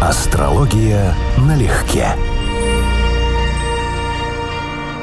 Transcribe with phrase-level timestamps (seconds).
[0.00, 2.14] Астрология налегке.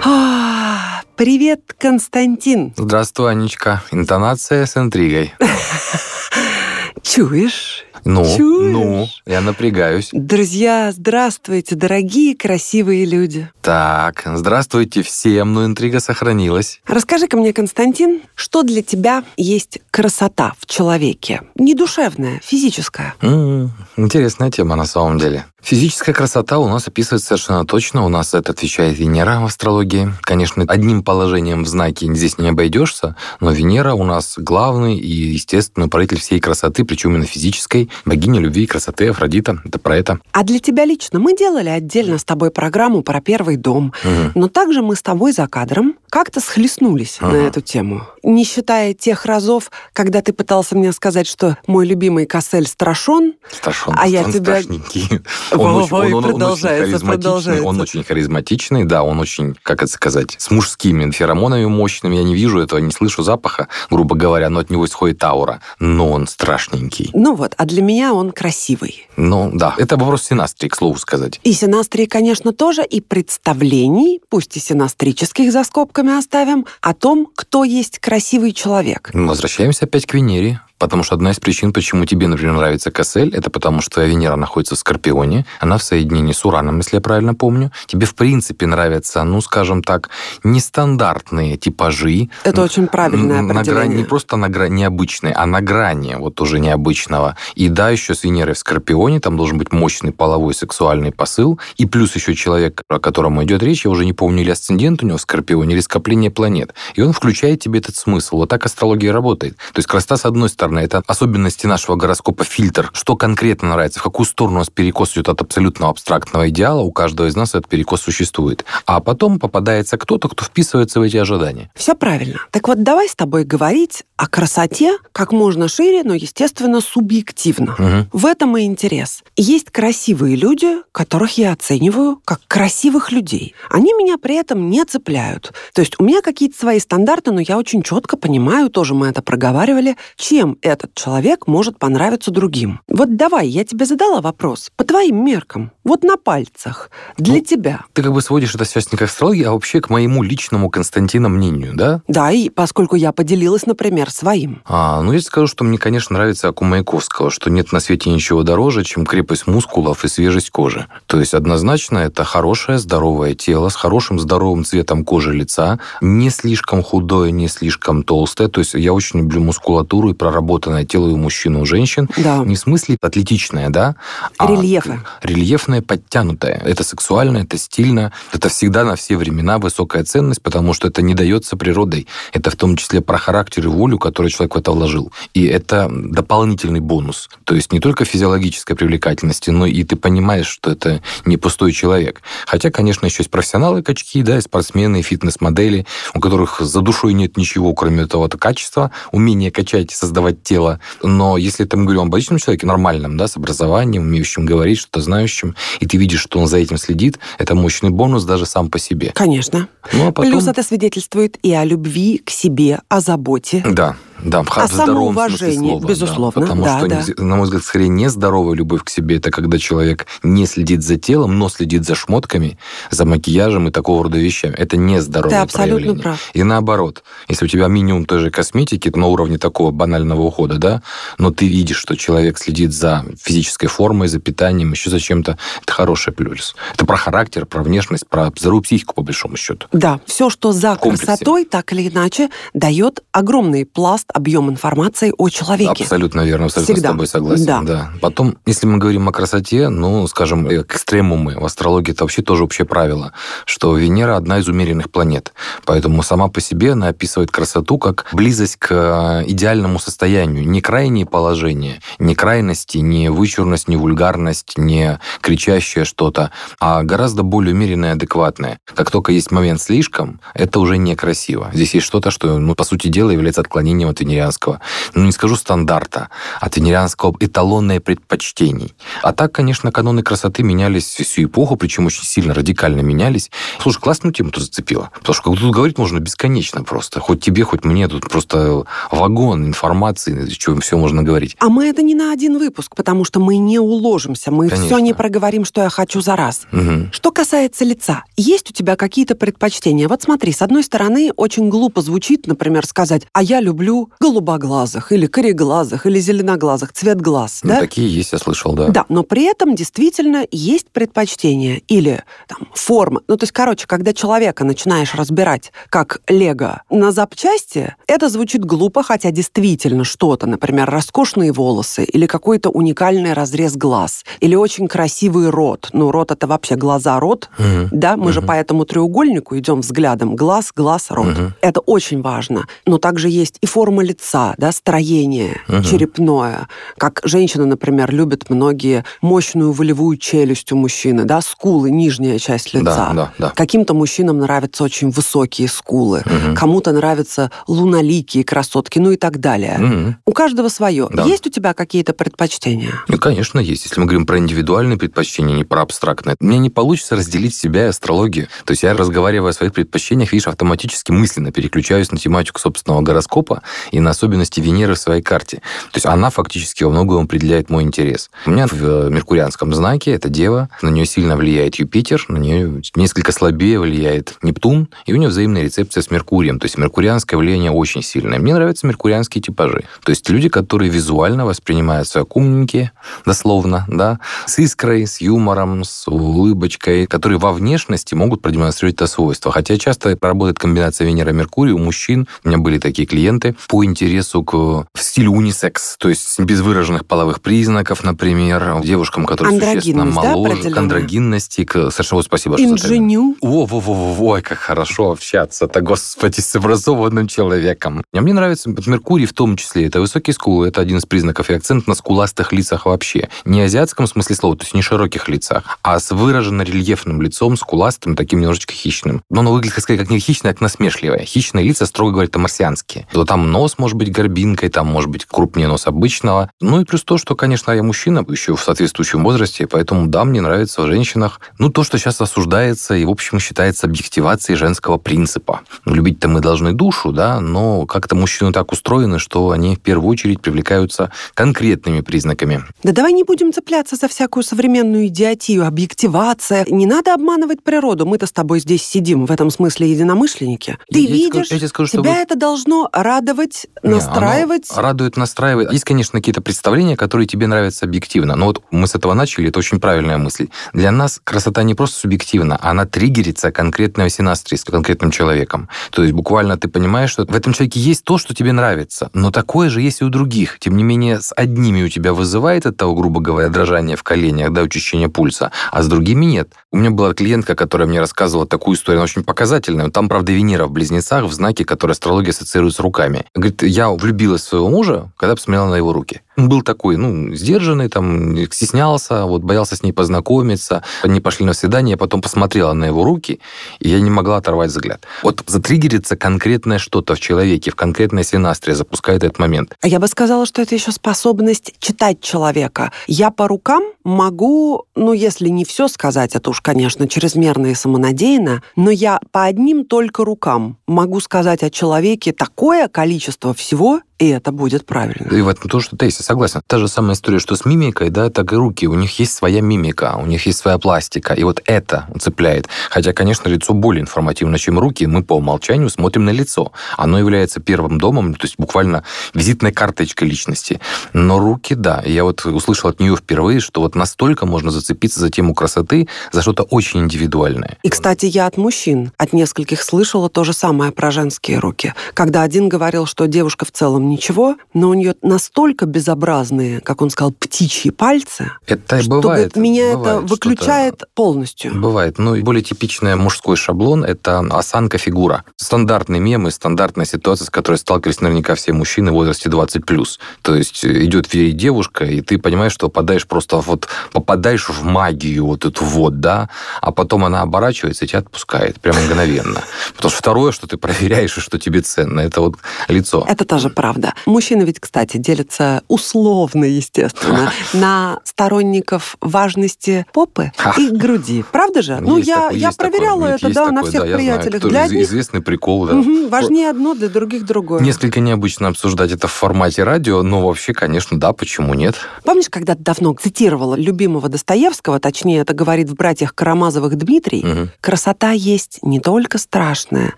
[0.04, 2.74] А, Привет, Константин.
[2.78, 3.84] Здравствуй, Анечка.
[3.92, 5.34] Интонация с интригой.
[7.04, 7.85] Чуешь?
[8.06, 8.72] Ну, Чуешь?
[8.72, 10.10] ну, я напрягаюсь.
[10.12, 13.50] Друзья, здравствуйте, дорогие красивые люди.
[13.62, 16.82] Так, здравствуйте всем, но интрига сохранилась.
[16.86, 21.42] Расскажи-ка мне, Константин, что для тебя есть красота в человеке?
[21.56, 23.16] Не душевная, физическая.
[23.22, 25.46] М, Интересная тема на самом деле.
[25.64, 28.06] Физическая красота у нас описывается совершенно точно.
[28.06, 30.14] У нас это отвечает Венера в астрологии.
[30.22, 35.90] Конечно, одним положением в знаке здесь не обойдешься, но Венера у нас главный и, естественно,
[35.90, 37.90] правитель всей красоты, причем именно физической.
[38.04, 39.62] Богиня любви и красоты Афродита.
[39.64, 40.20] Это про это.
[40.32, 43.94] А для тебя лично мы делали отдельно с тобой программу про первый дом.
[44.04, 44.32] Мгм.
[44.36, 47.38] Но также мы с тобой за кадром как-то схлестнулись на Ага.
[47.38, 48.04] эту тему.
[48.24, 53.94] Не считая тех разов, когда ты пытался мне сказать, что мой любимый Кассель страшен, Страшен,
[53.98, 55.22] А я он тебя- страшненький.
[55.52, 57.62] Он очень- он- он- он очень харизматичный.
[57.62, 62.16] Он очень харизматичный, да, он очень, как это сказать, с мужскими феромонами мощными.
[62.16, 65.62] Я не вижу этого, не слышу запаха, грубо говоря, но от него исходит аура.
[65.80, 67.12] Но он страшненький.
[67.14, 69.08] ну вот, а для меня он красивый.
[69.16, 71.40] Ну, да, это вопрос синастрии, к слову сказать.
[71.44, 77.64] И синастрии, конечно, тоже, и представлений, пусть и синастрических за скобками оставим, о том, кто
[77.64, 79.10] есть красивый человек.
[79.14, 80.62] Возвращаемся опять к Венере.
[80.78, 84.36] Потому что одна из причин, почему тебе, например, нравится Кассель, это потому что твоя Венера
[84.36, 87.72] находится в Скорпионе, она в соединении с Ураном, если я правильно помню.
[87.88, 90.10] Тебе, в принципе, нравятся, ну, скажем так,
[90.44, 92.30] нестандартные типажи.
[92.44, 96.60] Это очень правильное на грани, не просто на грани необычной, а на грани вот уже
[96.60, 97.36] необычного.
[97.56, 101.60] И да, еще с Венерой в Скорпионе, там должен быть мощный половой сексуальный посыл.
[101.78, 105.06] И плюс еще человек, о котором идет речь, я уже не помню, или асцендент у
[105.06, 106.74] него в Скорпионе, или скопление планет.
[106.96, 108.38] И он включает тебе этот смысл.
[108.38, 109.56] Вот так астрология работает.
[109.56, 114.04] То есть красота, с одной стороны, это особенности нашего гороскопа, фильтр, что конкретно нравится, в
[114.04, 117.68] какую сторону у нас перекос идет от абсолютного абстрактного идеала, у каждого из нас этот
[117.68, 118.66] перекос существует.
[118.86, 121.70] А потом попадается кто-то, кто вписывается в эти ожидания.
[121.76, 122.40] Все правильно.
[122.52, 127.76] Так вот, давай с тобой говорить о красоте как можно шире, но, естественно, субъективно.
[127.78, 128.10] Мгм.
[128.12, 129.24] В этом и интерес.
[129.36, 133.56] Есть красивые люди, которых я оцениваю как красивых людей.
[133.70, 135.54] Они меня при этом не цепляют.
[135.74, 139.22] То есть у меня какие-то свои стандарты, но я очень четко понимаю, тоже мы это
[139.22, 142.80] проговаривали, чем этот человек может понравиться другим.
[142.88, 144.72] Вот давай, я тебе задала вопрос.
[144.76, 147.86] По твоим меркам, вот на пальцах, для Ну, тебя.
[147.94, 151.30] Ты как бы сводишь это сейчас не к астрологии, а вообще к моему личному Константина
[151.30, 152.02] мнению, да?
[152.08, 154.62] Да, и поскольку я поделилась, например, своим.
[154.66, 158.44] А, ну, я скажу, что мне, конечно, нравится у Маяковского, что нет на свете ничего
[158.44, 160.88] дороже, чем крепость мускулов и свежесть кожи.
[161.06, 166.82] То есть однозначно это хорошее, здоровое тело с хорошим, здоровым цветом кожи лица, не слишком
[166.82, 168.48] худое, не слишком толстое.
[168.48, 170.14] То есть я очень люблю мускулатуру и
[170.46, 172.08] проработанное тело у мужчин, и у женщин.
[172.18, 172.44] Да.
[172.46, 173.96] Не в смысле атлетичное, да?
[174.38, 175.00] а Рельефы.
[175.24, 176.62] Рельефное, подтянутое.
[176.64, 178.12] Это сексуально, это стильно.
[178.32, 182.08] Это всегда на все времена высокая ценность, потому что это не дается природой.
[182.32, 185.12] Это в том числе про характер и волю, который человек в это вложил.
[185.34, 187.30] И это дополнительный бонус.
[187.44, 192.22] То есть не только физиологической привлекательности, но и ты понимаешь, что это не пустой человек.
[192.46, 197.14] Хотя, конечно, еще есть профессионалы качки, да, и спортсмены, и фитнес-модели, у которых за душой
[197.14, 200.80] нет ничего, кроме этого качества, умения качать, создавать тело.
[201.04, 205.02] Но если это мы говорим об обычном человеке, нормальном, да, с образованием, умеющим говорить, что-то
[205.02, 208.80] знающим, и ты видишь, что он за этим следит, это мощный бонус даже сам по
[208.80, 209.12] себе.
[209.14, 209.68] Конечно.
[209.94, 210.32] Ну, а потом...
[210.32, 213.64] Плюс это свидетельствует и о любви к себе, о заботе.
[213.68, 215.88] Да, да, в, А самоуважение, слова.
[215.88, 217.24] безусловно, Да, потому да, что, да.
[217.24, 221.38] на мой взгляд, скорее нездоровая любовь к себе, это когда человек не следит за телом,
[221.38, 222.58] но следит за шмотками,
[222.92, 224.54] за макияжем и такого рода вещами.
[224.56, 226.04] Это нездоровое Ты абсолютно проявление.
[226.04, 226.32] прав.
[226.34, 230.82] И наоборот, если у тебя минимум той же косметики на уровне такого банального ухода, да,
[231.18, 235.72] но ты видишь, что человек следит за физической формой, за питанием, еще за чем-то, это
[235.74, 236.56] хороший плюс.
[236.74, 239.68] Это про характер, про внешность, про здоровую психику, по большому счету.
[239.72, 245.84] Да, все, что за красотой, так или иначе, дает огромный пласт, объем информации о человеке.
[245.84, 246.90] Абсолютно верно, абсолютно Всегда.
[246.90, 247.46] с тобой согласен.
[247.46, 247.62] Да.
[247.62, 247.92] Да.
[248.02, 252.44] Потом, если мы говорим о красоте, ну, скажем, э, экстремумы в астрологии это вообще тоже
[252.44, 253.14] общее правило,
[253.46, 255.34] что Венера одна из умеренных планет.
[255.66, 260.48] Поэтому сама по себе она описывает красоту как близость к э, идеальному состоянию.
[260.48, 267.54] Не крайние положения, не крайности, не вычурность, не вульгарность, не кричащее что-то, а гораздо более
[267.54, 268.60] умеренное и адекватное.
[268.74, 271.50] Как только есть момент слишком, это уже некрасиво.
[271.54, 274.60] Здесь есть что-то, что, ну, по сути дела, является отклонением от венерианского,
[274.94, 276.10] ну, не скажу стандарта,
[276.40, 278.74] от венерианского эталонное предпочтений.
[279.02, 283.32] А так, конечно, каноны красоты менялись всю эпоху, причем очень сильно, радикально менялись.
[283.60, 284.92] Слушай, классную тему ты зацепила.
[285.00, 287.00] Потому что тут говорить можно бесконечно просто.
[287.00, 291.38] Хоть тебе, хоть мне тут просто вагон информации, чем все можно говорить.
[291.40, 294.66] А мы это не на один выпуск, потому что мы не уложимся, мы Конечно.
[294.66, 296.42] все не проговорим, что я хочу за раз.
[296.52, 296.90] Угу.
[296.92, 299.88] Что касается лица, есть у тебя какие-то предпочтения?
[299.88, 305.08] Вот смотри, с одной стороны, очень глупо звучит, например, сказать, а я люблю голубоглазых, или
[305.08, 307.60] кореглазых, или зеленоглазых, цвет глаз, Ну, да?
[307.60, 308.68] такие есть, я слышал, да.
[308.70, 313.02] Да, но при этом действительно есть предпочтения или там форма.
[313.08, 318.84] Ну, то есть, короче, когда человека начинаешь разбирать как лего на запчасти, это звучит глупо,
[318.84, 325.70] хотя действительно что-то, например, роскошные волосы или какой-то уникальный разрез глаз или очень красивый рот.
[325.74, 327.30] Ну, рот это вообще глаза, рот.
[327.38, 327.70] Мгм.
[327.72, 328.28] Да, мы же Мгм.
[328.28, 331.08] по этому треугольнику идем взглядом глаз, глаз, рот.
[331.08, 331.34] Мгм.
[331.42, 332.46] Это очень важно.
[332.66, 335.64] Но также есть и форма лица, да, строение Мгм.
[335.64, 336.48] черепное.
[336.78, 342.64] Как женщины, например, любят многие мощную волевую челюсть у мужчины, да, скулы, нижняя часть лица.
[342.66, 343.30] Да, да, да.
[343.36, 346.36] Каким-то мужчинам нравятся очень высокие скулы, Мгм.
[346.36, 349.58] кому-то нравятся луналикие красотки, ну и так далее.
[349.58, 349.98] Мгм.
[350.06, 350.88] У каждого свое.
[350.92, 351.04] Да.
[351.04, 352.72] Есть у тебя какие-то предпочтения?
[352.88, 353.66] Ну, конечно, есть.
[353.66, 357.70] Если мы говорим про индивидуальные предпочтения, не про абстрактные, мне не получится разделить себя и
[357.70, 358.28] астрологию.
[358.46, 363.42] То есть я, разговаривая о своих предпочтениях, видишь, автоматически мысленно переключаюсь на тематику собственного гороскопа
[363.72, 365.38] и на особенности Венеры в своей карте.
[365.72, 368.10] То есть она фактически во многом определяет мой интерес.
[368.26, 372.62] У меня в э, меркурианском знаке это Дева, на нее сильно влияет Юпитер, на нее
[372.76, 376.40] несколько слабее влияет Нептун, и у нее взаимная рецепция с Меркурием.
[376.40, 378.20] То есть меркурианское влияние очень сильное.
[378.20, 379.64] Мне нравятся меркурианские типажи.
[379.84, 382.72] То есть люди, которые визуально воспринимают себя как умненькие,
[383.06, 389.32] дословно, да, с искрой, с юмором, с улыбочкой, которые во внешности могут продемонстрировать это свойство.
[389.32, 392.08] Хотя часто работает комбинация Венера и Меркурия у мужчин.
[392.24, 396.86] У меня были такие клиенты по интересу к в стилю унисекс, то есть без выраженных
[396.86, 401.72] половых признаков, например, девушкам, которые существенно Андрогинность, да, моложе, к андрогинности, к...
[401.72, 402.46] Совершенно спасибо, что.
[402.46, 403.16] Инженю.
[403.22, 407.86] Во, во, во, во, во, как хорошо общаться-то, господи, с образованным человеком.
[407.94, 409.68] А мне нравится Меркурий в том числе.
[409.68, 413.08] Это высокие скулы, это один из признаков, и акцент на скуластых лицах вообще.
[413.24, 417.96] Не азиатском смысле слова, то есть не широких лицах, а с выраженно рельефным лицом, скуластым,
[417.96, 419.02] таким немножечко хищным.
[419.10, 421.06] Но оно выглядит, сказать, как не хищное, а как насмешливое.
[421.06, 422.86] Хищные лица, строго говоря, это марсианские.
[422.92, 426.30] То там нос может быть горбинкой, там может быть крупнее нос обычного.
[426.42, 430.22] Ну и плюс то, что, конечно, я мужчина, еще в соответствующем возрасте, поэтому, да, мне
[430.22, 435.42] нравится в женщинах, ну, то, что сейчас осуждается и, в общем, считается объективацией женского принципа.
[435.66, 440.22] Любить-то мы должны душу, да, но как-то мужчины так устроены, что они в первую очередь
[440.22, 442.44] привлекаются конкретными признаками.
[442.64, 446.46] Да давай не будем цепляться за всякую современную идиотию, объективация.
[446.50, 447.86] Не надо обманывать природу.
[447.86, 450.58] Мы-то с тобой здесь сидим, в этом смысле единомышленники.
[450.72, 454.50] Ты Я тебе скажу- видишь, я скажу, что тебя вы- это должно радовать, Не, настраивать.
[454.52, 455.52] оно радует, настраивает.
[455.52, 458.16] Есть, конечно, какие-то представления, которые тебе нравятся объективно.
[458.16, 460.28] Но вот мы с этого начали, это очень правильная мысль.
[460.54, 465.50] Для нас красота не просто субъективна, она триггерится конкретной синастрией с конкретным человеком.
[465.72, 469.12] То есть буквально ты понимаешь, что в этом человеке есть то, что тебе нравится, но
[469.12, 470.40] такое же есть и у других.
[470.40, 474.42] Тем не менее, с одними у тебя вызывает это, грубо говоря, дрожание в коленях, да,
[474.42, 476.30] учащение пульса, а с другими нет.
[476.52, 479.70] У меня была клиентка, которая мне рассказывала такую историю, она очень показательная.
[479.70, 483.06] Там, правда, Венера в близнецах, в знаке, который астрология ассоциирует с руками.
[483.16, 486.02] Говорит, я влюбилась в своего мужа, когда посмотрела на его руки.
[486.18, 490.64] Был такой, ну, сдержанный, там, стеснялся, вот, боялся с ней познакомиться.
[490.84, 493.20] Они пошли на свидание, я потом посмотрела на его руки,
[493.60, 494.86] и я не могла оторвать взгляд.
[495.04, 499.56] Вот затриггерится конкретное что-то в человеке, в конкретной синастрии запускает этот момент.
[499.62, 502.72] А Я бы сказала, что это еще способность читать человека.
[502.88, 508.42] Я по рукам могу, ну, если не все сказать, это уж, конечно, чрезмерно и самонадеянно,
[508.56, 514.32] но я по одним только рукам могу сказать о человеке такое количество всего, и это
[514.32, 515.14] будет правильно.
[515.16, 516.42] И в этом то, что я согласен.
[516.48, 518.68] Та же самая история, что с мимикой, да, так и руки.
[518.68, 521.14] У них есть своя мимика, у них есть своя пластика.
[521.14, 522.48] И вот это цепляет.
[522.70, 524.86] Хотя, конечно, лицо более информативно, чем руки.
[524.86, 526.52] Мы по умолчанию смотрим на лицо.
[526.78, 528.84] Оно является первым домом, то есть буквально
[529.14, 530.60] визитной карточкой личности.
[530.92, 531.82] Но руки, да.
[531.86, 536.22] Я вот услышал от нее впервые, что вот настолько можно зацепиться за тему красоты, за
[536.22, 537.58] что-то очень индивидуальное.
[537.64, 541.74] И, кстати, я от мужчин, от нескольких слышала то же самое про женские руки.
[541.94, 546.90] Когда один говорил, что девушка в целом ничего, но у нее настолько безобразные, как он
[546.90, 549.36] сказал, птичьи пальцы, Это что бывает.
[549.36, 551.54] меня бывает это выключает полностью.
[551.60, 551.98] Бывает.
[551.98, 555.24] Ну, и более типичный мужской шаблон– это осанка фигура.
[555.38, 559.86] Стандартный мем и стандартная ситуация, с которой сталкивались наверняка все мужчины в возрасте 20+.
[560.22, 564.64] То есть идет в двери девушка, и ты понимаешь, что попадаешь просто вот, попадаешь в
[564.64, 566.30] магию вот эту вот, да,
[566.62, 569.42] а потом она оборачивается и тебя отпускает прямо мгновенно.
[569.76, 572.36] Потому что второе, что ты проверяешь и что тебе ценно, это вот
[572.68, 573.06] лицо.
[573.08, 573.75] Это тоже правда.
[573.76, 573.94] Правда.
[574.06, 581.24] Мужчины ведь, кстати, делятся условно, естественно, на сторонников важности попы и груди.
[581.32, 581.80] Правда же?
[581.82, 584.42] Ну, я, я проверяла это, да, на всех приятелях.
[584.42, 584.84] Для одних...
[584.84, 585.84] известный прикол, да.
[586.10, 587.62] Важнее одно, для других другое.
[587.62, 591.76] Несколько необычно обсуждать это в формате радио, но вообще, конечно, да, почему нет?
[592.04, 597.50] Помнишь, когда давно цитировала любимого Достоевского, точнее, это говорит в «Братьях Карамазовых» Дмитрий, угу.
[597.60, 599.94] красота есть не только страшная,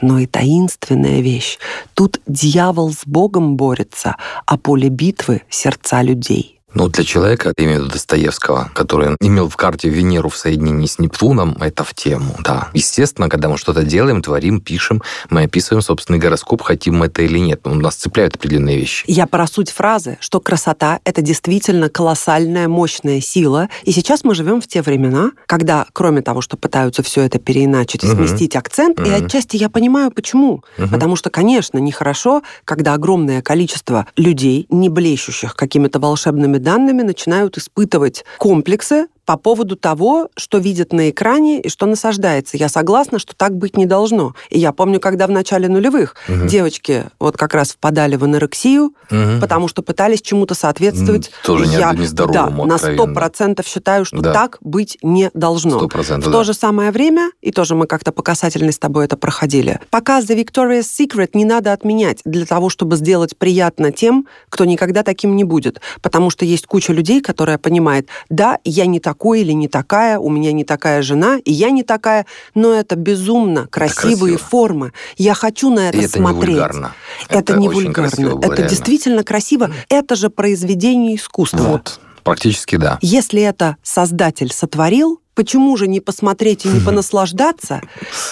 [0.00, 1.58] но и таинственная вещь.
[1.94, 6.53] Тут дьявол с Богом борется, а поле битвы— сердца людей.
[6.74, 10.86] Ну, для человека, я имею в виду Достоевского, который имел в карте Венеру в соединении
[10.86, 12.68] с Нептуном, это в тему, да.
[12.72, 17.38] Естественно, когда мы что-то делаем, творим, пишем, мы описываем собственный гороскоп, хотим мы это или
[17.38, 17.60] нет.
[17.64, 19.04] У нас цепляют определенные вещи.
[19.06, 23.68] Я про суть фразы, что красота— это действительно колоссальная, мощная сила.
[23.84, 28.02] И сейчас мы живем в те времена, когда, кроме того, что пытаются все это переиначить
[28.02, 29.08] и сместить акцент, угу.
[29.08, 30.64] и отчасти я понимаю, почему.
[30.78, 30.88] Угу.
[30.90, 38.24] Потому что, конечно, нехорошо, когда огромное количество людей, не блещущих какими-то волшебными данными начинают испытывать
[38.38, 42.56] комплексы по поводу того, что видят на экране и что насаждается.
[42.56, 44.34] Я согласна, что так быть не должно.
[44.50, 46.46] И я помню, когда в начале нулевых угу.
[46.46, 49.40] девочки вот как раз впадали в анорексию, угу.
[49.40, 51.30] потому что пытались чему-то соответствовать.
[51.44, 54.32] Тоже я нездоровому, да, на сто процентов считаю, что да.
[54.32, 55.80] так быть не должно.
[55.80, 56.30] 100%, в да.
[56.30, 60.24] то же самое время, и тоже мы как-то по касательной с тобой это проходили, показ
[60.24, 65.36] The Victoria's Secret не надо отменять для того, чтобы сделать приятно тем, кто никогда таким
[65.36, 65.80] не будет.
[66.02, 70.18] Потому что есть куча людей, которая понимает, да, я не так такой или не такая,
[70.18, 74.92] у меня не такая жена, и я не такая, но это безумно красивые это формы.
[75.16, 76.48] Я хочу на это, и это смотреть.
[76.48, 76.94] Не вульгарно.
[77.28, 78.30] Это, это не вульгарно.
[78.30, 78.68] Было, это реально.
[78.68, 79.70] действительно красиво.
[79.88, 81.62] Это же произведение искусства.
[81.62, 82.00] Вот.
[82.24, 82.98] Практически да.
[83.02, 87.80] Если это создатель сотворил, Почему же не посмотреть и не понаслаждаться?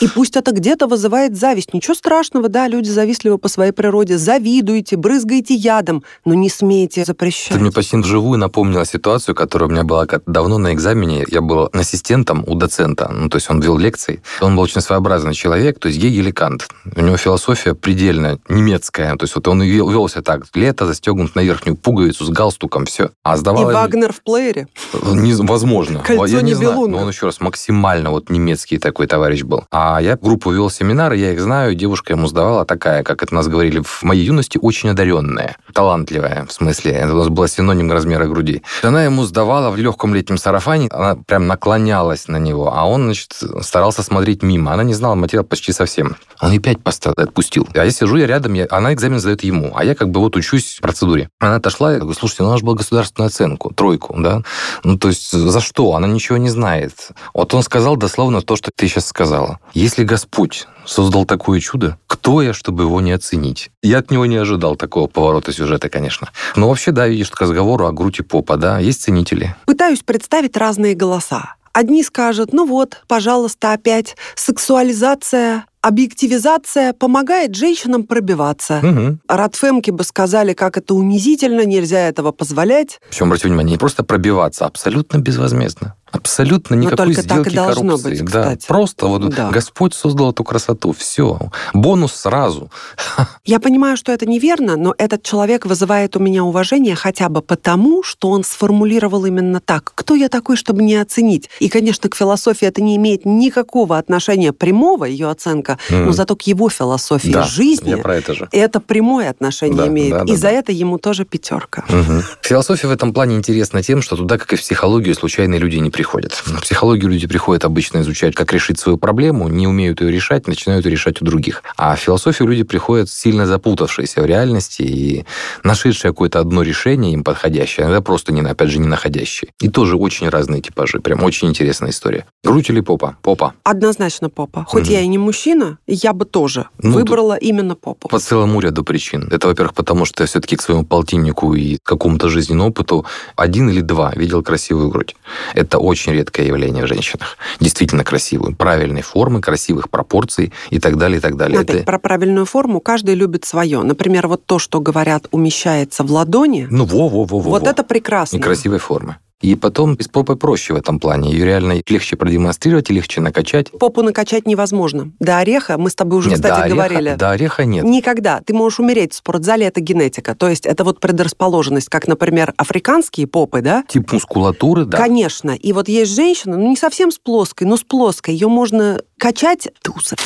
[0.01, 1.75] И пусть это где-то вызывает зависть.
[1.75, 4.19] Ничего страшного, да, люди завистливы по своей природе.
[4.19, 7.55] Завидуете, брызгаете ядом, но не смеете запрещать.
[7.55, 11.25] Ты мне почти вживую напомнила ситуацию, которая у меня была давно на экзамене.
[11.29, 14.23] Я был ассистентом у доцента, ну, то есть он вел лекции.
[14.41, 16.69] Он был очень своеобразный человек, то есть Гегель и Кант.
[16.95, 21.77] У него философия предельно немецкая, то есть вот он велся так, лето застегнут на верхнюю
[21.77, 23.11] пуговицу с галстуком, все.
[23.25, 23.71] А сдавал...
[23.71, 24.69] И Вагнер в плеере?
[24.93, 26.01] Возможно.
[26.01, 29.65] Кольцо я не, не знаю но он еще раз максимально вот немецкий такой товарищ был.
[29.71, 33.49] А я группу вел семинары, я их знаю, девушка ему сдавала такая, как это нас
[33.49, 38.27] говорили в моей юности, очень одаренная, талантливая, в смысле, это у нас было синоним размера
[38.27, 38.63] груди.
[38.83, 43.33] Она ему сдавала в легком летнем сарафане, она прям наклонялась на него, а он, значит,
[43.61, 44.73] старался смотреть мимо.
[44.73, 46.17] Она не знала материал почти совсем.
[46.41, 47.69] Он и пять поставил, отпустил.
[47.75, 50.37] А я сижу, я рядом, я, она экзамен сдает ему, а я как бы вот
[50.37, 51.29] учусь в процедуре.
[51.39, 54.43] Она отошла, я говорю, слушайте, ну, у нас же была государственная оценку, тройку, да?
[54.83, 55.95] Ну, то есть за что?
[55.95, 57.11] Она ничего не знает знает.
[57.35, 59.59] Вот он сказал дословно то, что ты сейчас сказала.
[59.75, 63.71] Если Господь создал такое чудо, кто я, чтобы его не оценить?
[63.83, 66.31] Я от него не ожидал такого поворота сюжета, конечно.
[66.57, 69.55] Но вообще, да, видишь, к разговору о грудь и попа, да, есть ценители.
[69.67, 71.55] Пытаюсь представить разные голоса.
[71.73, 78.81] Одни скажут, ну вот, пожалуйста, опять сексуализация объективизация помогает женщинам пробиваться.
[78.83, 79.19] Угу.
[79.29, 83.01] Радфемки бы сказали, как это унизительно, нельзя этого позволять.
[83.11, 85.97] Причем, обратите внимание, не просто пробиваться, а абсолютно безвозмездно.
[86.13, 88.11] Абсолютно никакой Но только сделки, так и должно коррупции.
[88.11, 88.61] быть, кстати.
[88.61, 89.51] Да, просто вот да.
[89.51, 90.93] Господь создал эту красоту.
[90.93, 91.39] Все.
[91.73, 92.71] Бонус сразу.
[93.45, 98.03] Я понимаю, что это неверно, но этот человек вызывает у меня уважение хотя бы потому,
[98.03, 99.93] что он сформулировал именно так.
[99.95, 101.49] Кто я такой, чтобы не оценить?
[101.61, 106.05] И, конечно, к философии это не имеет никакого отношения прямого, ее оценка, mm.
[106.05, 108.49] но зато к его философии да, жизни я про это же.
[108.53, 110.11] это прямое отношение да, имеет.
[110.11, 110.41] Да, да, и да.
[110.41, 111.85] за это ему тоже пятерка.
[111.89, 112.23] Угу.
[112.43, 115.91] Философия в этом плане интересна тем, что туда, как и в психологию, случайные люди не
[115.91, 116.33] приходят приходят.
[116.33, 120.85] В психологию люди приходят обычно изучать, как решить свою проблему, не умеют ее решать, начинают
[120.85, 121.63] ее решать у других.
[121.77, 125.25] А в философию люди приходят сильно запутавшиеся в реальности и
[125.63, 129.53] нашедшие какое-то одно решение им подходящее, иногда просто, не, опять же, не находящее.
[129.61, 130.99] И тоже очень разные типажи.
[130.99, 132.27] Прям очень интересная история.
[132.43, 133.15] Грудь или попа?
[133.23, 133.55] Попа.
[133.63, 134.65] Однозначно попа.
[134.69, 134.93] Хоть угу.
[134.93, 138.09] я и не мужчина, я бы тоже ну, выбрала именно попу.
[138.09, 139.29] По целому ряду причин.
[139.31, 143.07] Это, во-первых, потому что я все-таки к своему полтиннику и какому-то жизненному опыту
[143.37, 145.15] один или два видел красивую грудь.
[145.55, 147.37] Это очень редкое явление в женщинах.
[147.61, 151.61] Действительно красивую, правильной формы, красивых пропорций и так далее, и так далее.
[151.61, 151.85] Опять это...
[151.85, 153.83] про правильную форму каждый любит свое.
[153.83, 156.67] Например, вот то, что говорят, умещается в ладони.
[156.71, 157.41] Ну, во-во-во.
[157.41, 158.37] Вот это прекрасно.
[158.37, 159.17] И красивой формы.
[159.43, 161.33] И потом с попой проще в этом плане.
[161.33, 163.71] Ее реально легче продемонстрировать и легче накачать.
[163.73, 165.11] Попу накачать невозможно.
[165.19, 167.15] До ореха, мы с тобой уже, нет, кстати, до ореха, говорили.
[167.15, 167.85] До ореха нет.
[167.85, 168.41] Никогда.
[168.41, 170.35] Ты можешь умереть в спортзале, это генетика.
[170.35, 173.85] То есть это вот предрасположенность, как, например, африканские попы, да?
[173.89, 174.97] Тип мускулатуры, да.
[174.97, 175.51] Конечно.
[175.51, 178.35] И вот есть женщина, ну не совсем с плоской, но с плоской.
[178.35, 179.69] Ее можно качать.
[179.83, 180.19] Тусов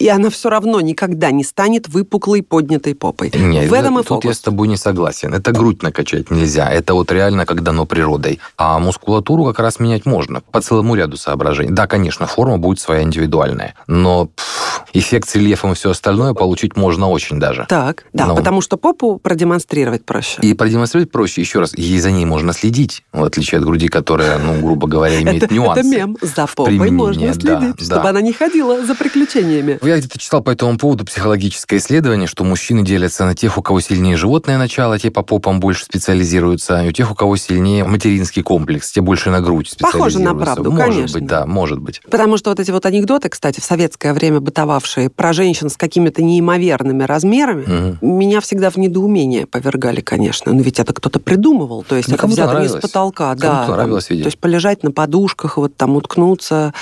[0.00, 3.30] И она все равно никогда не станет выпуклой, поднятой попой.
[3.34, 4.24] Нет, в этом и тут фокус.
[4.24, 5.34] я с тобой не согласен.
[5.34, 6.70] Это грудь накачать нельзя.
[6.70, 8.40] Это вот реально как дано природой.
[8.56, 11.70] А мускулатуру как раз менять можно по целому ряду соображений.
[11.70, 13.74] Да, конечно, форма будет своя индивидуальная.
[13.86, 17.66] Но пф, эффект с рельефом и все остальное получить можно очень даже.
[17.68, 18.36] Так, да, Ну.
[18.36, 20.40] потому что попу продемонстрировать проще.
[20.42, 24.38] И продемонстрировать проще, еще раз, ей за ней можно следить, в отличие от груди, которая,
[24.38, 25.80] ну, грубо говоря, имеет это, нюансы.
[25.80, 26.16] это мем.
[26.20, 27.84] За попой можно да, следить, да.
[27.84, 29.78] чтобы она не ходила за приключениями.
[29.82, 33.80] Я где-то читал по этому поводу психологическое исследование, что мужчины делятся на тех, у кого
[33.80, 38.42] сильнее животное начало, те по попам больше специализируются, и у тех, у кого сильнее материнский
[38.42, 40.44] комплекс, те больше на грудь Похоже на специализируются.
[40.54, 41.18] правду, может конечно.
[41.20, 42.00] быть, да, может быть.
[42.10, 46.22] Потому что вот эти вот анекдоты, кстати, в советское время бытовавшие про женщин с какими-то
[46.22, 47.98] неимоверными размерами, Мгм.
[48.18, 50.52] меня всегда в недоумение повергали, конечно.
[50.52, 52.82] Но ведь это кто-то придумывал, то есть Ну, это взято не с нравилось.
[52.82, 53.24] потолка.
[53.30, 56.72] Кому-то да, там, нравилось то есть полежать на подушках, вот там уткнуться.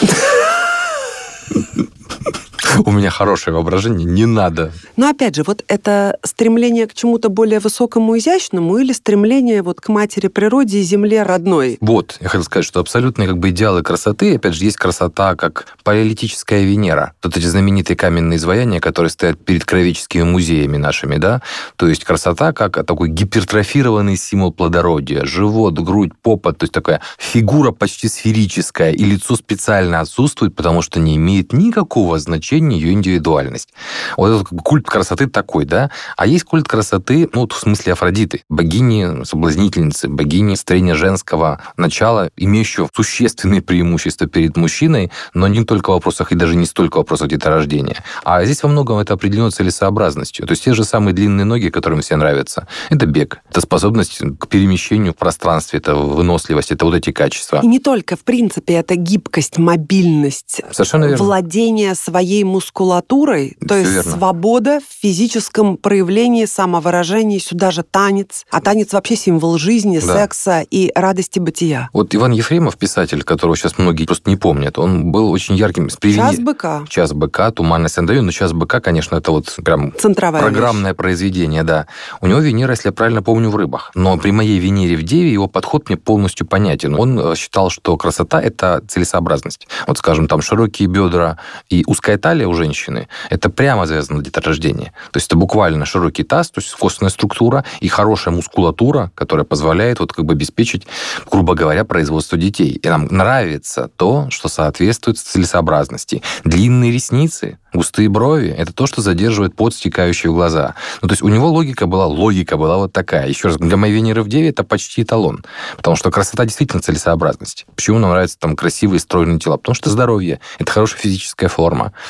[2.87, 4.73] У меня хорошее воображение, не надо.
[4.97, 9.89] Но опять же, вот это стремление к чему-то более высокому, изящному или стремление вот к
[9.89, 11.79] матери природе и земле родной?
[11.81, 15.67] Вот, я хотел сказать, что абсолютные как бы идеалы красоты, опять же, есть красота как
[15.85, 17.13] палеолитическая Венера.
[17.23, 21.43] Вот эти знаменитые каменные изваяния, которые стоят перед кровеческими музеями нашими, да,
[21.77, 25.25] то есть красота как такой гипертрофированный символ плодородия.
[25.25, 31.01] Живот, грудь, попа, то есть такая фигура почти сферическая, и лицо специально отсутствует, потому что
[31.01, 33.69] не имеет никакого значения ее индивидуальность.
[34.17, 35.91] Вот этот как бы культ красоты такой, да.
[36.17, 42.31] А есть культ красоты, ну, вот в смысле Афродиты, богини, соблазнительницы, богини строения женского начала,
[42.37, 46.99] имеющего существенные преимущества перед мужчиной, но не только в вопросах, и даже не столько в
[46.99, 47.97] вопросах деторождения.
[48.25, 50.47] А здесь во многом это определено целесообразностью.
[50.47, 54.19] То есть те же самые длинные ноги, которые мне все нравятся, это бег, это способность
[54.39, 57.61] к перемещению в пространстве, это выносливость, это вот эти качества.
[57.63, 61.25] И не только, в принципе, это гибкость, мобильность, Совершенно верно.
[61.25, 64.13] владение своей мускулатурой, то Всё есть верно.
[64.13, 68.45] свобода в физическом проявлении, самовыражении, сюда же танец.
[68.51, 70.15] А танец вообще символ жизни, Да.
[70.15, 71.89] секса и радости бытия.
[71.93, 75.89] Вот Иван Ефремов, писатель, которого сейчас многие просто не помнят, он был очень ярким.
[75.91, 76.85] с привини- Час быка.
[76.89, 81.87] Час быка, туманность Андрею, но час быка, конечно, это вот прям Центровая программное произведение, да.
[82.21, 83.91] У него Венера, если я правильно помню, в рыбах.
[83.95, 86.95] Но при моей Венере в Деве его подход мне полностью понятен.
[86.95, 89.67] Он э, считал, что красота– это целесообразность.
[89.87, 91.39] Вот, скажем, там широкие бедра
[91.73, 94.93] и узкая талия у женщины– это прямо завязано на деторождение.
[95.11, 99.99] То есть это буквально широкий таз, то есть костная структура и хорошая мускулатура, которая позволяет
[99.99, 100.87] вот как бы обеспечить,
[101.31, 102.73] грубо говоря, производство детей.
[102.83, 106.23] И нам нравится то, что соответствует целесообразности.
[106.45, 110.75] Длинные ресницы, густые брови– это то, что задерживает пот, стекающий в глаза.
[111.01, 113.29] Ну, то есть у него логика была, логика была вот такая.
[113.29, 115.43] Еще раз, моей Венеры в Деве это почти эталон.
[115.79, 117.65] Потому что красота действительно целесообразность.
[117.75, 119.57] Почему нам нравятся там красивые стройные тела?
[119.57, 121.62] Потому что здоровье– это хорошая физическая форма.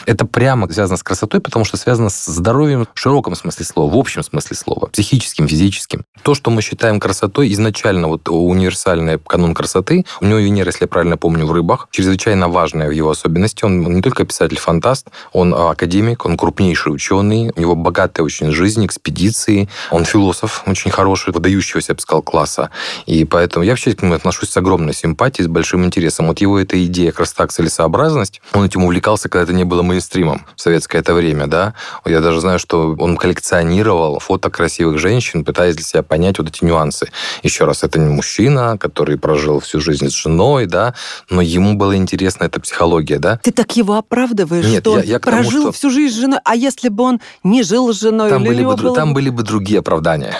[0.06, 3.96] Это прямо связано с красотой, потому что связано с здоровьем в широком смысле слова, в
[3.96, 6.04] общем смысле слова, психическим, физическим.
[6.22, 10.88] То, что мы считаем красотой, изначально вот универсальный канон красоты, у него Венера, если я
[10.88, 13.64] правильно помню, в рыбах, чрезвычайно важная в его особенности.
[13.64, 19.68] Он не только писатель-фантаст, он академик, он крупнейший ученый, у него богатая очень жизнь, экспедиции,
[19.90, 22.70] он философ очень хороший, выдающегося, я бы сказал, класса.
[23.06, 26.28] И поэтому я вообще к нему отношусь с огромной симпатией, с большим интересом.
[26.28, 30.60] Вот его эта идея красота, целесообразность, он этим увлекался, когда это не было мейнстримом в
[30.60, 31.74] советское это время, да.
[32.04, 36.64] Я даже знаю, что он коллекционировал фото красивых женщин, пытаясь для себя понять вот эти
[36.64, 37.08] нюансы.
[37.42, 40.94] Еще раз, это не мужчина, который прожил всю жизнь с женой, да,
[41.30, 43.38] но ему было интересна эта психология, да.
[43.42, 46.38] Ты так его оправдываешь, Нет, что я- я тому, прожил что- всю жизнь с женой.
[46.44, 48.30] А если бы он не жил с женой?
[48.30, 50.34] Там или были, бы, было там были бы другие оправдания.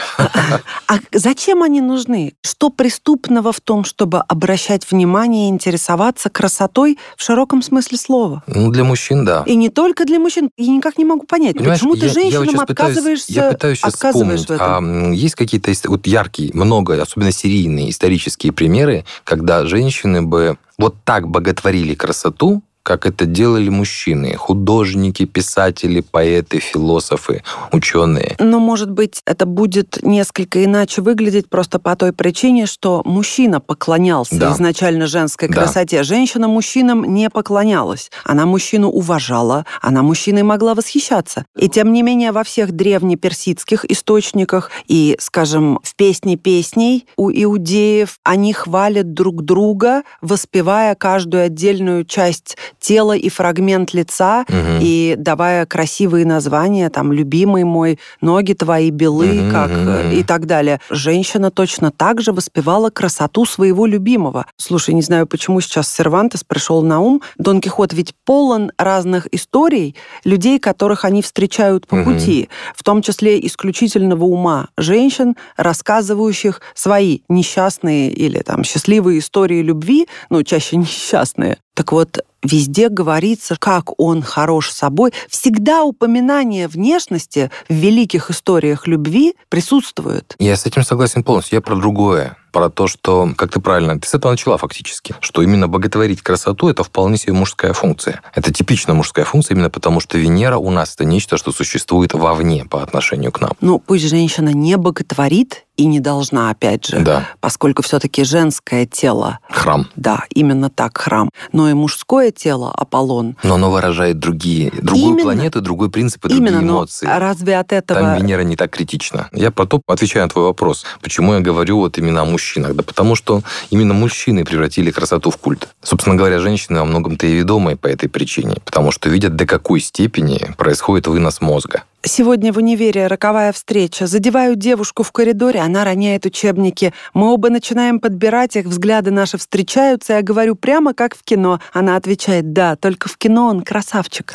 [0.88, 2.35] А зачем они нужны?
[2.43, 8.43] Что преступного в том, чтобы обращать внимание и интересоваться красотой в широком смысле слова?
[8.47, 9.42] Ну, для мужчин, да.
[9.46, 10.50] И не только для мужчин.
[10.57, 13.33] Я никак не могу понять, Понимаешь, почему ты я- я вот женщинам щас пытаюсь- отказываешься,
[13.33, 15.11] я пытаюсь сейчас отказываешь вспомнить, в этом?
[15.11, 21.28] а, есть какие-то вот яркие, много, особенно серийные исторические примеры, когда женщины бы вот так
[21.28, 27.42] боготворили красоту, как это делали мужчины, художники, писатели, поэты, философы,
[27.73, 28.37] ученые.
[28.38, 34.37] Но, может быть, это будет несколько иначе выглядеть просто по той причине, что мужчина поклонялся
[34.38, 34.53] Да.
[34.53, 35.55] изначально женской Да.
[35.55, 36.03] красоте.
[36.03, 38.11] Женщина мужчинам не поклонялась.
[38.25, 41.45] Она мужчину уважала, она мужчиной могла восхищаться.
[41.57, 48.18] И тем не менее во всех древнеперсидских источниках и, скажем, в «Песне песней» у иудеев
[48.25, 54.79] они хвалят друг друга, воспевая каждую отдельную часть тело и фрагмент лица, Мгм.
[54.83, 60.11] и давая красивые названия, там, любимый мой, ноги твои белы, Мгм, как мгм.
[60.11, 60.81] и так далее.
[60.90, 64.47] Женщина точно так же воспевала красоту своего любимого.
[64.57, 67.23] Слушай, не знаю, почему сейчас Сервантес пришел на ум.
[67.38, 72.05] Дон Кихот ведь полон разных историй людей, которых они встречают по Мгм.
[72.14, 80.09] пути, в том числе исключительного ума женщин, рассказывающих свои несчастные или там счастливые истории любви,
[80.31, 81.59] ну, чаще несчастные.
[81.75, 85.13] Так вот, везде говорится, как он хорош собой.
[85.29, 90.35] Всегда упоминание внешности в великих историях любви присутствует.
[90.39, 91.57] Я с этим согласен полностью.
[91.57, 92.37] Я про другое.
[92.53, 96.69] Про то, что, как ты правильно, ты с этого начала фактически, что именно боготворить красоту–
[96.71, 98.21] это вполне себе мужская функция.
[98.35, 102.65] Это типично мужская функция именно потому, что Венера у нас– это нечто, что существует вовне
[102.67, 103.53] по отношению к нам.
[103.61, 109.38] Ну, пусть женщина не боготворит и не должна, опять же, Да, поскольку все-таки женское тело,
[109.49, 109.88] храм.
[109.97, 113.37] да, именно так храм, но и мужское тело Аполлон.
[113.43, 115.23] Но оно выражает другие, другую Именно.
[115.23, 117.07] планету, другой принцип и другие Именно, но эмоции.
[117.07, 117.99] разве от этого...
[118.01, 119.31] Там Венера не так критична.
[119.33, 122.74] Я про то, отвечаю на твой вопрос, почему я говорю вот именно о мужчинах.
[122.74, 125.68] Да потому что именно мужчины превратили красоту в культ.
[125.83, 129.81] Собственно говоря, женщины во многом-то и ведомые по этой причине, потому что видят, до какой
[129.81, 131.85] степени происходит вынос мозга.
[132.05, 134.09] Сегодня в универе роковая встреча.
[134.09, 136.93] Задеваю девушку в коридоре, она роняет учебники.
[137.15, 140.15] Мы оба начинаем подбирать их, взгляды наши встречаются.
[140.15, 141.61] Я говорю прямо как в кино.
[141.73, 144.35] Она отвечает, да, только в кино он красавчик.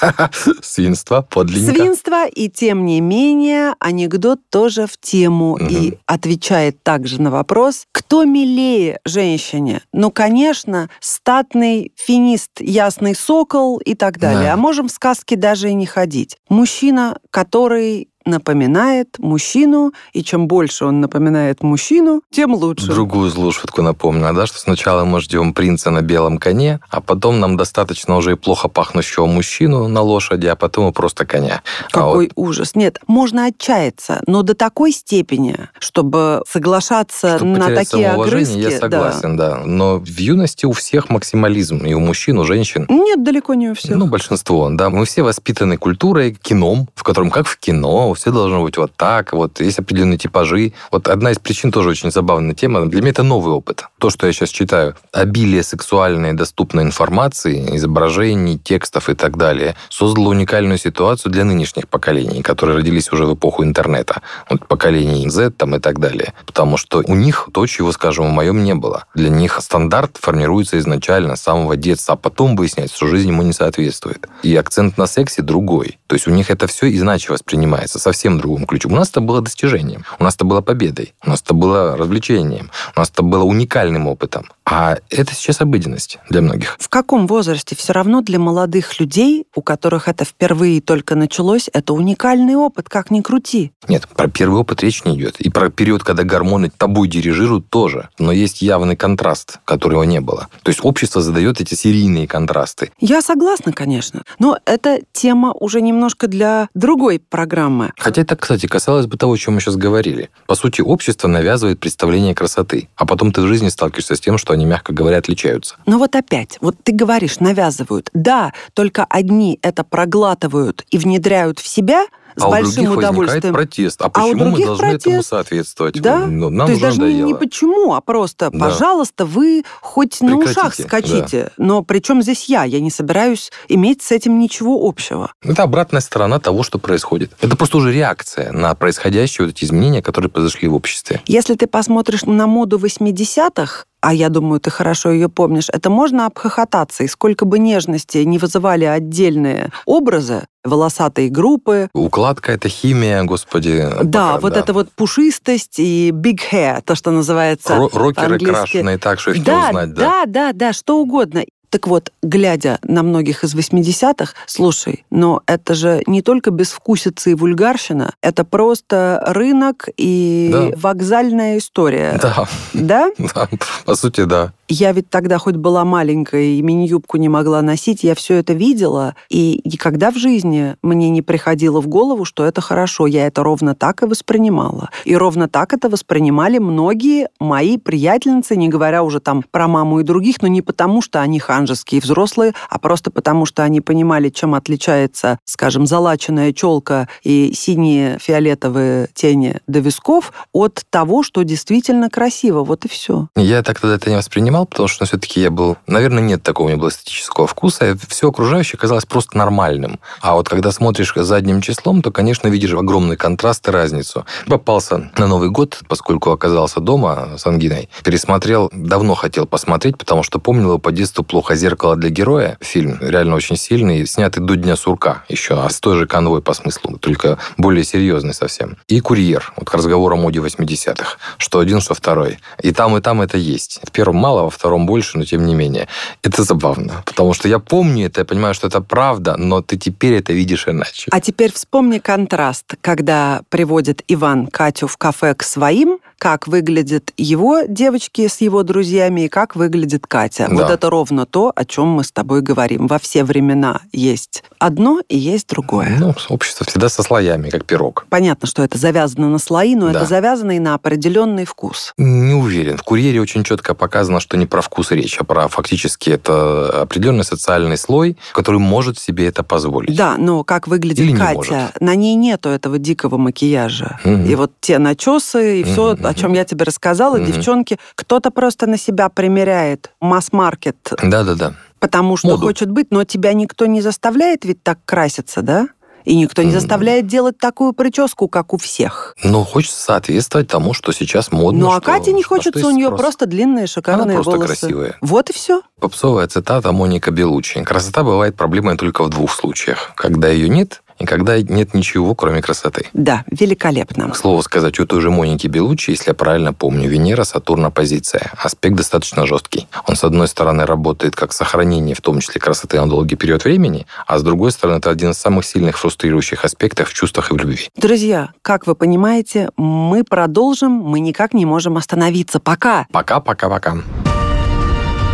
[0.62, 1.74] Свинство, подлинника.
[1.74, 5.66] Свинство, и тем не менее, анекдот тоже в тему Мгм.
[5.68, 9.82] и отвечает также на вопрос, кто милее женщине?
[9.92, 14.44] Ну, конечно, статный финист, ясный сокол и так далее.
[14.44, 14.52] Да.
[14.54, 16.36] А можем в сказки даже и не ходить.
[16.48, 16.83] Мужчина,
[17.30, 22.86] который напоминает мужчину, и чем больше он напоминает мужчину, тем лучше.
[22.86, 27.40] Другую злую шутку напомню, да, что сначала мы ждем принца на белом коне, а потом
[27.40, 31.62] нам достаточно уже и плохо пахнущего мужчину на лошади, а потом и просто коня.
[31.88, 32.74] А Какой вот ужас.
[32.74, 38.58] Нет, можно отчаяться, но до такой степени, чтобы соглашаться Чтобы на такие огрызки.
[38.58, 39.62] я согласен, да.
[39.64, 42.86] Но в юности у всех максимализм, и у мужчин, у женщин.
[42.88, 42.94] да.
[42.94, 43.96] Нет, далеко не у всех.
[43.96, 44.90] Ну, большинство, да.
[44.90, 49.32] Мы все воспитаны культурой, кином, в котором, как в кино, все должно быть вот так,
[49.32, 50.72] вот есть определенные типажи.
[50.90, 52.86] Вот одна из причин тоже очень забавная тема.
[52.86, 53.84] Для меня это новый опыт.
[53.98, 60.28] То, что я сейчас читаю, обилие сексуальной доступной информации, изображений, текстов и так далее, создало
[60.28, 64.22] уникальную ситуацию для нынешних поколений, которые родились уже в эпоху интернета.
[64.50, 66.34] Вот поколений Z там и так далее.
[66.46, 69.04] Потому что у них то, чего, скажем, в моем не было.
[69.14, 73.52] Для них стандарт формируется изначально с самого детства, а потом выясняется, что жизнь ему не
[73.52, 74.26] соответствует.
[74.42, 75.98] И акцент на сексе другой.
[76.06, 78.88] То есть у них это все иначе воспринимается, совсем другом ключе.
[78.88, 82.70] У нас это было достижением, у нас это было победой, у нас это было развлечением,
[82.94, 84.46] у нас это было уникальным опытом.
[84.66, 86.76] А это сейчас обыденность для многих.
[86.78, 91.92] В каком возрасте все равно для молодых людей, у которых это впервые только началось, это
[91.92, 93.72] уникальный опыт, как ни крути.
[93.88, 95.40] Нет, про первый опыт речь не идет.
[95.40, 98.08] И про период, когда гормоны тобой дирижируют, тоже.
[98.18, 100.48] Но есть явный контраст, которого не было.
[100.62, 102.90] То есть общество задает эти серийные контрасты.
[103.00, 107.92] Я согласна, конечно, но это тема уже немножко для другой программы.
[107.96, 110.30] Хотя это, кстати, касалось бы того, о чем мы сейчас говорили.
[110.46, 114.52] По сути, общество навязывает представление красоты, а потом ты в жизни сталкиваешься с тем, что
[114.52, 115.76] они, мягко говоря, отличаются.
[115.86, 118.10] Но вот опять, вот ты говоришь, навязывают.
[118.14, 123.10] Да, только одни это проглатывают и внедряют в себя с а у большим других возникает
[123.14, 123.54] удовольствием.
[123.54, 124.02] протест.
[124.02, 125.28] А А у почему мы других должны этому протест.
[125.28, 126.00] соответствовать?
[126.00, 126.26] Да?
[126.26, 127.26] Ну, нам То есть даже надоело.
[127.26, 128.58] не почему, а просто, Да.
[128.58, 131.50] пожалуйста, вы хоть на ушах Прекратите, скачите.
[131.56, 132.64] Но причем здесь я?
[132.64, 135.32] Я не собираюсь иметь с этим ничего общего.
[135.42, 137.32] Это обратная сторона того, что происходит.
[137.40, 141.20] Это просто уже реакция на происходящие вот эти изменения, которые произошли в обществе.
[141.26, 146.26] Если ты посмотришь на моду 80-х, а я думаю, ты хорошо ее помнишь, это можно
[146.26, 147.04] обхохотаться.
[147.04, 153.86] И сколько бы нежности не вызывали отдельные образы, волосатые группы, Укладка это химия, господи.
[154.02, 154.60] да, пока, вот да.
[154.60, 159.38] эта вот пушистость и big hair, то, что называется Ро- Рокеры крашеные так, что их
[159.38, 160.00] не да, узнать, да.
[160.00, 161.44] да, да, да, что угодно.
[161.70, 167.34] Так вот, глядя на многих из 80-х, слушай, но это же не только безвкусица и
[167.34, 170.70] вульгарщина, это просто рынок и Да.
[170.76, 172.16] вокзальная история.
[172.22, 173.10] Да, Да?
[173.18, 173.48] да,
[173.84, 174.52] по сути, да.
[174.68, 179.14] Я ведь тогда хоть была маленькая и мини-юбку не могла носить, я все это видела,
[179.28, 183.06] и никогда в жизни мне не приходило в голову, что это хорошо.
[183.06, 184.90] Я это ровно так и воспринимала.
[185.04, 190.02] И ровно так это воспринимали многие мои приятельницы, не говоря уже там про маму и
[190.02, 194.54] других, но не потому, что они ханжеские взрослые, а просто потому, что они понимали, чем
[194.54, 202.64] отличается, скажем, залаченная челка и синие фиолетовые тени до висков от того, что действительно красиво.
[202.64, 203.28] Вот и все.
[203.36, 205.76] Я так тогда это не воспринимал, воспринимал, потому что все-таки я был...
[205.86, 207.96] Наверное, нет такого у меня было эстетического вкуса.
[208.08, 209.98] Все окружающее казалось просто нормальным.
[210.20, 214.24] А вот когда смотришь задним числом, то, конечно, видишь огромный контраст и разницу.
[214.46, 217.88] Попался на Новый год, поскольку оказался дома с ангиной.
[218.04, 222.56] Пересмотрел, давно хотел посмотреть, потому что помнил его по детству «Плохо зеркало для героя».
[222.60, 226.54] Фильм реально очень сильный, снятый до Дня сурка еще, а с той же конвой по
[226.54, 228.76] смыслу, только более серьезный совсем.
[228.88, 231.18] И «Курьер», вот к разговору о моде 80-х.
[231.38, 232.38] Что один, что второй.
[232.62, 233.80] И там, и там это есть.
[233.82, 235.88] В первом мало, во втором больше, но тем не менее.
[236.22, 240.14] Это забавно, потому что я помню это, я понимаю, что это правда, но ты теперь
[240.14, 241.08] это видишь иначе.
[241.10, 247.62] А теперь вспомни контраст, когда приводит Иван Катю в кафе к своим, как выглядят его
[247.68, 250.46] девочки с его друзьями и как выглядит Катя.
[250.48, 250.54] Да.
[250.54, 252.86] Вот это ровно то, о чем мы с тобой говорим.
[252.86, 255.96] Во все времена есть одно и есть другое.
[255.98, 258.06] Ну, общество всегда со слоями, как пирог.
[258.08, 259.98] Понятно, что это завязано на слои, но да.
[259.98, 261.92] это завязано и на определенный вкус.
[261.98, 262.78] Не уверен.
[262.78, 267.24] В «Курьере» очень четко показано, что не про вкус речь, а про фактически это определенный
[267.24, 269.96] социальный слой, который может себе это позволить.
[269.96, 271.72] Да, но как выглядит Или Катя?
[271.80, 273.98] На ней нету этого дикого макияжа.
[274.04, 274.14] Угу.
[274.14, 275.72] И вот те начесы, и угу.
[275.72, 277.26] все, о чем я тебе рассказала, угу.
[277.26, 280.76] девчонки, кто-то просто на себя примеряет масс-маркет.
[281.02, 281.54] Да-да-да.
[281.80, 282.46] Потому что Моду.
[282.46, 285.68] хочет быть, но тебя никто не заставляет ведь так краситься, да?
[286.04, 289.16] И никто не заставляет делать такую прическу, как у всех.
[289.24, 291.60] Ну, хочется соответствовать тому, что сейчас модно.
[291.60, 293.00] Ну, а Катя не хочется, у нее спрос.
[293.00, 294.46] просто длинные, шикарные Она просто волосы.
[294.60, 294.96] красивая.
[295.00, 295.62] Вот и все.
[295.80, 297.62] Попсовая цитата Моника Белучи.
[297.62, 299.92] Красота бывает проблемой только в двух случаях.
[299.96, 302.86] Когда ее нет и когда нет ничего, кроме красоты.
[302.92, 304.10] Да, великолепно.
[304.10, 308.30] К слову сказать, у той же Моники Белучи, если я правильно помню, Венера, Сатурн, оппозиция.
[308.36, 309.66] Аспект достаточно жесткий.
[309.86, 313.86] Он, с одной стороны, работает как сохранение, в том числе красоты на долгий период времени,
[314.06, 317.36] а с другой стороны, это один из самых сильных фрустрирующих аспектов в чувствах и в
[317.36, 317.68] любви.
[317.76, 322.40] Друзья, как вы понимаете, мы продолжим, мы никак не можем остановиться.
[322.40, 322.86] Пока.
[322.92, 323.78] Пока, пока, пока.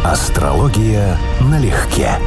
[0.05, 2.19] Астрология налегке.